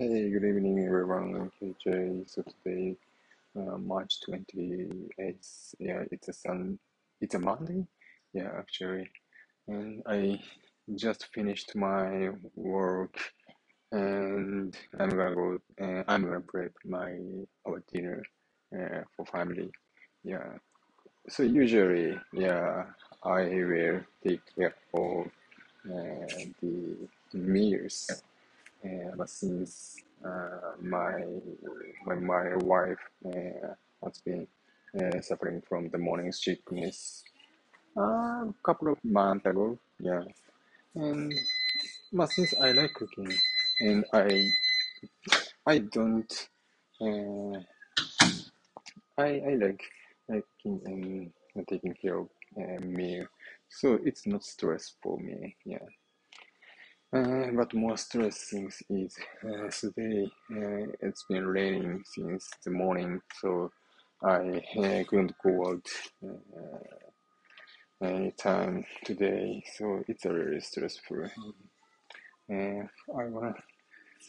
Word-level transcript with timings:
Hey, 0.00 0.30
good 0.30 0.44
evening, 0.44 0.78
everyone. 0.86 1.50
KJ. 1.60 2.30
So 2.30 2.44
today, 2.44 2.94
uh, 3.56 3.78
March 3.78 4.20
28th, 4.28 5.74
yeah, 5.80 6.04
it's 6.12 6.28
a 6.28 6.32
sun, 6.32 6.78
it's 7.20 7.34
a 7.34 7.40
Monday. 7.40 7.84
Yeah, 8.32 8.52
actually. 8.56 9.10
And 9.66 10.04
I 10.06 10.40
just 10.94 11.26
finished 11.34 11.74
my 11.74 12.30
work 12.54 13.18
and 13.90 14.76
I'm 15.00 15.10
gonna 15.10 15.34
go, 15.34 15.58
uh, 15.82 16.04
I'm 16.06 16.22
gonna 16.22 16.42
prep 16.42 16.74
my, 16.84 17.18
our 17.66 17.82
dinner, 17.92 18.22
uh, 18.72 19.02
for 19.16 19.26
family. 19.26 19.72
Yeah. 20.22 20.58
So 21.28 21.42
usually, 21.42 22.16
yeah, 22.32 22.84
I 23.24 23.42
will 23.64 24.02
take 24.22 24.42
care 24.54 24.76
of, 24.94 25.26
uh, 25.86 26.44
the 26.62 27.08
meals 27.34 28.22
uh, 28.84 29.26
since 29.26 29.96
uh, 30.24 30.72
my 30.80 31.12
when 32.04 32.24
my 32.26 32.56
wife 32.58 32.98
uh, 33.26 33.74
has 34.04 34.18
been 34.24 34.46
uh, 35.00 35.20
suffering 35.20 35.62
from 35.68 35.88
the 35.90 35.98
morning 35.98 36.32
sickness 36.32 37.24
a 37.96 38.46
couple 38.64 38.92
of 38.92 38.98
months 39.04 39.46
ago, 39.46 39.78
yeah, 40.00 40.22
and 40.94 41.34
but 42.12 42.30
since 42.30 42.54
I 42.60 42.72
like 42.72 42.94
cooking 42.94 43.32
and 43.80 44.04
I 44.12 44.50
I 45.66 45.78
don't 45.78 46.48
uh, 47.00 47.60
I 49.18 49.28
I 49.50 49.54
like 49.60 49.82
liking 50.28 51.32
and 51.54 51.68
taking 51.68 51.94
care 51.94 52.18
of 52.18 52.28
uh, 52.56 52.80
meal, 52.84 53.26
so 53.68 53.98
it's 54.04 54.26
not 54.26 54.44
stress 54.44 54.94
for 55.02 55.18
me, 55.18 55.56
yeah. 55.64 55.78
Uh, 57.10 57.46
but 57.56 57.72
more 57.72 57.96
stressing 57.96 58.70
is 58.90 59.16
uh, 59.42 59.70
today 59.70 60.30
uh, 60.52 60.86
it's 61.00 61.24
been 61.30 61.46
raining 61.46 62.04
since 62.04 62.50
the 62.64 62.70
morning, 62.70 63.18
so 63.40 63.72
I 64.22 64.62
uh, 64.78 65.04
couldn't 65.08 65.32
go 65.42 65.70
out 65.70 65.86
uh, 66.22 66.98
anytime 68.04 68.84
today, 69.06 69.64
so 69.78 70.04
it's 70.06 70.26
a 70.26 70.32
really 70.34 70.60
stressful. 70.60 71.30
Uh, 72.52 72.82
I 73.18 73.24
wanna 73.26 73.54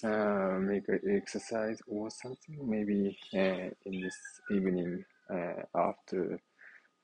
uh, 0.03 0.59
make 0.59 0.87
an 0.87 1.01
exercise 1.09 1.79
or 1.87 2.09
something, 2.09 2.57
maybe 2.63 3.17
uh, 3.33 3.71
in 3.85 4.01
this 4.01 4.17
evening 4.51 5.03
uh, 5.29 5.63
after 5.75 6.39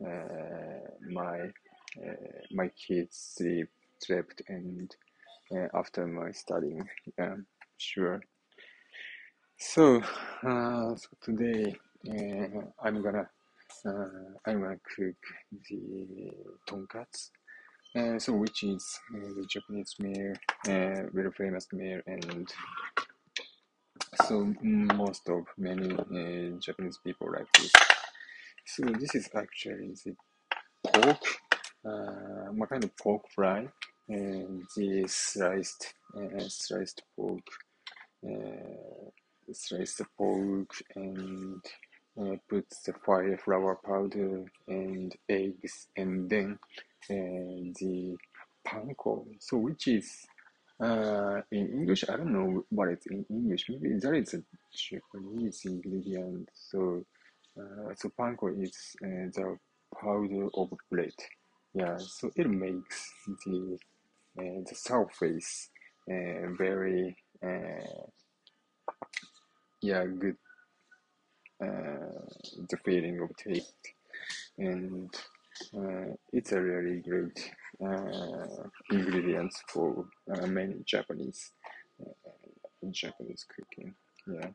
uh, 0.06 1.10
my 1.12 1.42
uh, 1.98 2.16
my 2.52 2.70
kids 2.70 3.34
sleep 3.36 3.70
slept 4.00 4.42
and 4.48 4.96
uh, 5.52 5.68
after 5.74 6.06
my 6.08 6.32
studying. 6.32 6.88
Yeah, 7.18 7.36
sure. 7.78 8.22
So, 9.58 10.02
uh, 10.44 10.96
so 10.96 11.08
today 11.22 11.76
uh, 12.10 12.62
I'm 12.84 13.02
gonna 13.02 13.30
uh, 13.86 14.40
I'm 14.46 14.62
gonna 14.62 14.80
cook 14.96 15.16
the 15.70 16.32
tonkatsu. 16.68 17.30
Uh, 17.96 18.20
so 18.20 18.34
which 18.34 18.64
is 18.64 19.00
the 19.12 19.46
Japanese 19.50 19.96
meal, 20.00 20.34
very 20.66 21.32
famous 21.32 21.68
meal, 21.72 22.02
and 22.08 22.52
so 24.26 24.54
most 24.64 25.30
of 25.30 25.46
many 25.58 25.94
uh, 25.94 26.60
Japanese 26.60 27.00
people 27.06 27.32
like 27.32 27.52
this. 27.54 27.72
So 28.66 28.84
this 29.00 29.16
is 29.16 29.30
actually 29.36 29.94
the 30.04 30.16
pork, 30.92 31.24
uh, 31.86 32.52
what 32.52 32.70
kind 32.70 32.84
of 32.84 32.98
pork 32.98 33.22
fry, 33.34 33.68
the 34.76 35.06
sliced 35.08 35.94
uh, 36.16 36.40
sliced 36.48 37.04
pork 37.16 37.48
uh, 38.26 39.12
slice 39.54 40.02
pork 40.18 40.70
and 40.96 41.64
uh, 42.20 42.36
put 42.50 42.66
the 42.86 42.94
flour 43.44 43.80
powder 43.86 44.46
and 44.68 45.16
eggs 45.30 45.88
and 45.96 46.30
then 46.30 46.58
uh, 47.10 47.72
the 47.80 48.16
panko. 48.68 49.26
So 49.40 49.58
which 49.58 49.88
is 49.88 50.26
uh, 50.82 51.42
in 51.52 51.68
English, 51.68 52.06
I 52.10 52.18
don't 52.18 52.34
know 52.34 52.66
what 52.70 52.90
it's 52.90 53.06
in 53.08 53.26
English. 53.30 53.66
Maybe 53.70 53.98
that 54.00 54.14
is 54.14 54.34
a 54.34 54.42
Japanese 54.74 55.62
ingredient. 55.66 56.50
So 56.54 57.06
uh, 57.58 57.94
so 57.96 58.10
panko 58.20 58.62
is 58.62 58.96
uh, 59.04 59.30
the 59.34 59.58
powder 60.02 60.48
of 60.56 60.72
bread. 60.90 61.14
Yeah, 61.74 61.98
so 61.98 62.32
it 62.36 62.50
makes 62.50 63.12
uh, 63.28 63.34
the 63.46 63.78
surface 64.76 65.70
uh, 66.12 66.52
very 66.58 67.16
uh, 67.44 68.06
yeah 69.82 70.06
good 70.06 70.38
uh, 71.64 72.22
the 72.70 72.78
feeling 72.84 73.20
of 73.22 73.30
taste 73.38 73.94
and 74.58 75.10
it's 76.34 76.52
a 76.52 76.62
really 76.62 77.02
great 77.02 77.52
ingredients 78.92 79.64
for 79.70 80.06
many 80.48 80.76
Japanese 80.86 81.52
Japanese 82.92 83.46
cooking 83.50 83.96
yeah. 84.28 84.50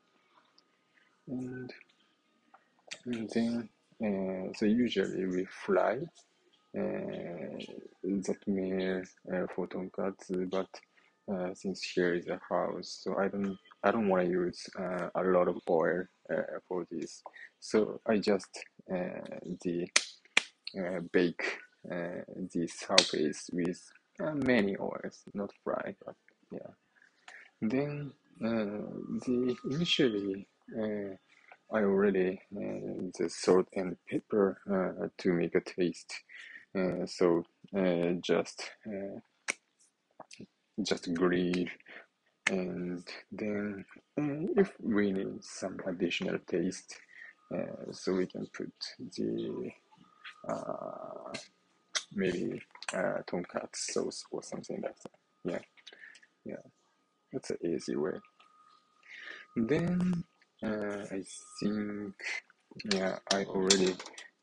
And, 1.28 1.72
and 3.06 3.30
then 3.30 3.68
uh, 4.02 4.52
so 4.56 4.66
usually 4.66 5.26
we 5.26 5.46
fry 5.46 5.98
that 6.74 8.38
meal 8.48 9.02
uh, 9.34 9.46
for 9.54 9.68
tonkatsu 9.68 10.50
but 10.50 10.68
uh, 11.32 11.54
since 11.54 11.82
here 11.82 12.14
is 12.14 12.26
a 12.28 12.40
house 12.50 13.00
so 13.04 13.16
I 13.18 13.28
don't 13.28 13.56
I 13.84 13.90
don't 13.92 14.08
want 14.08 14.24
to 14.26 14.30
use 14.30 14.62
uh, 14.78 15.08
a 15.14 15.22
lot 15.24 15.48
of 15.48 15.58
oil 15.70 16.04
uh, 16.32 16.42
for 16.68 16.86
this. 16.90 17.22
So 17.60 18.00
I 18.06 18.18
just 18.18 18.50
uh, 18.92 19.38
the 19.62 19.88
uh, 20.78 21.00
bake 21.12 21.42
uh, 21.90 22.22
the 22.52 22.68
surface 22.68 23.50
with 23.52 23.80
uh, 24.22 24.32
many 24.34 24.76
oils 24.78 25.24
not 25.34 25.52
fry 25.64 25.96
but 26.04 26.16
yeah. 26.52 26.72
Then 27.62 28.12
uh, 28.44 28.86
the 29.26 29.56
initially 29.70 30.48
uh, 30.78 31.16
I 31.72 31.82
already 31.82 32.40
uh, 32.56 33.10
the 33.18 33.28
salt 33.30 33.68
and 33.74 33.96
pepper 34.10 34.58
uh, 34.70 35.08
to 35.18 35.32
make 35.32 35.54
a 35.56 35.60
taste. 35.62 36.14
uh, 36.14 36.59
so 37.06 37.44
uh, 37.76 38.12
just 38.22 38.70
uh, 38.86 39.18
just 40.82 41.12
grill 41.14 41.66
and 42.50 43.04
then 43.32 43.84
uh, 44.18 44.60
if 44.60 44.72
we 44.80 45.12
need 45.12 45.42
some 45.42 45.78
additional 45.86 46.38
taste 46.46 46.96
uh, 47.54 47.92
so 47.92 48.14
we 48.14 48.26
can 48.26 48.46
put 48.52 48.72
the 49.16 49.70
uh, 50.48 51.32
maybe 52.14 52.60
uh, 52.94 53.18
sauce 53.72 54.24
or 54.30 54.42
something 54.42 54.80
like 54.82 54.96
that. 55.02 55.52
Yeah. 55.52 55.58
Yeah. 56.44 56.70
That's 57.32 57.50
an 57.50 57.58
easy 57.64 57.96
way. 57.96 58.18
Then 59.56 60.24
uh, 60.64 61.04
I 61.10 61.22
think 61.60 62.14
yeah 62.92 63.18
I 63.32 63.44
already 63.44 63.94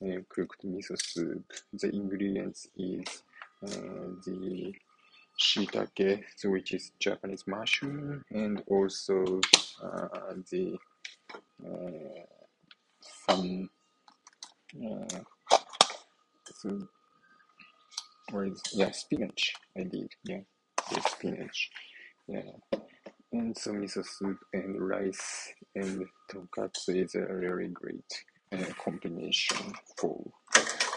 uh, 0.04 0.22
cooked 0.30 0.66
miso 0.66 0.96
soup 1.00 1.44
the 1.74 1.90
ingredients 1.94 2.68
is 2.78 3.24
uh, 3.64 4.10
the 4.26 4.74
shiitake, 5.40 6.24
which 6.46 6.74
is 6.74 6.92
Japanese 7.00 7.44
mushroom, 7.48 8.24
and 8.32 8.64
also 8.68 9.40
uh, 9.84 10.34
the 10.52 10.78
uh, 11.66 12.24
some 13.28 13.70
uh, 14.84 15.20
so 16.56 16.88
what 18.32 18.48
is 18.48 18.62
yeah 18.74 18.92
spinach 18.92 19.54
I 19.78 19.84
did. 19.84 20.12
Yeah 20.26 20.42
the 20.92 21.02
spinach. 21.02 21.70
Yeah. 22.28 22.42
And 23.34 23.58
so 23.58 23.74
miso 23.74 24.06
soup 24.06 24.38
and 24.54 24.82
rice 24.82 25.54
and 25.76 26.06
tonkatsu 26.32 27.04
is 27.04 27.16
a 27.16 27.22
really 27.34 27.68
great 27.68 28.12
uh, 28.12 28.37
combination 28.84 29.74
for 29.98 30.24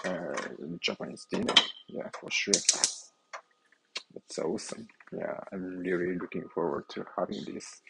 uh, 0.04 0.34
Japanese 0.80 1.26
dinner. 1.30 1.54
Yeah 1.88 2.08
for 2.18 2.30
sure. 2.30 2.54
That's 4.12 4.38
awesome. 4.38 4.86
Yeah 5.12 5.38
I'm 5.52 5.78
really 5.78 6.16
looking 6.18 6.48
forward 6.54 6.84
to 6.90 7.04
having 7.16 7.44
this. 7.44 7.82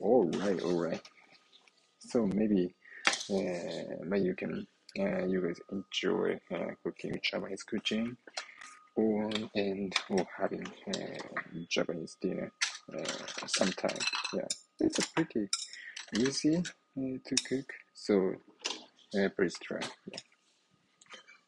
All 0.00 0.28
right 0.30 0.60
all 0.62 0.80
right. 0.80 1.02
So 2.00 2.26
maybe 2.26 2.74
uh, 3.30 4.04
maybe 4.04 4.24
you 4.26 4.34
can 4.34 4.66
uh, 4.98 5.24
you 5.26 5.40
guys 5.40 5.60
enjoy 5.72 6.38
uh, 6.54 6.70
cooking 6.82 7.18
Japanese 7.22 7.62
cuisine 7.62 8.16
or 8.96 9.30
and 9.54 9.94
or 10.10 10.26
having 10.38 10.66
uh, 10.88 11.18
Japanese 11.68 12.16
dinner 12.20 12.52
uh, 12.96 13.46
sometime. 13.46 13.98
Yeah, 14.32 14.46
it's 14.80 14.98
a 14.98 15.08
pretty 15.14 15.48
easy 16.16 16.62
to 16.96 17.34
cook, 17.48 17.72
so 17.92 18.34
uh, 19.18 19.28
please 19.36 19.54
try. 19.62 19.80
Yeah. 20.10 20.18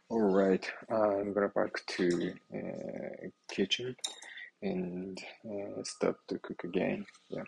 All 0.08 0.32
right, 0.34 0.68
I'm 0.90 1.32
gonna 1.32 1.48
back 1.48 1.84
to 1.98 2.32
uh, 2.54 3.28
kitchen 3.50 3.96
and 4.62 5.18
uh, 5.44 5.82
start 5.84 6.16
to 6.28 6.38
cook 6.38 6.64
again. 6.64 7.06
Yeah. 7.30 7.44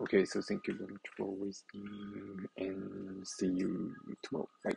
Okay, 0.00 0.24
so 0.24 0.40
thank 0.42 0.66
you 0.66 0.74
very 0.74 0.90
much 0.90 1.06
for 1.16 1.28
listening 1.38 2.46
and 2.56 3.26
see 3.26 3.46
you 3.46 3.94
tomorrow. 4.22 4.48
Bye. 4.64 4.72